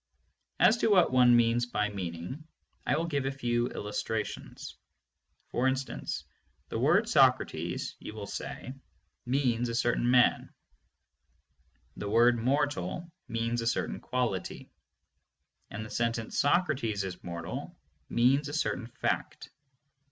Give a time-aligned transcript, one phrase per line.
[0.59, 2.47] As to what one means by "meaning,"
[2.87, 4.75] I will give a few illustrations.
[5.51, 6.23] For instance,
[6.69, 8.73] the word "Socrates," you will say,
[9.27, 10.51] means a certain man;
[11.95, 14.71] the word "mortal" mean's a certain quality;
[15.69, 17.77] and the sentence "Socrates is mortal"
[18.09, 19.51] means a certain fact.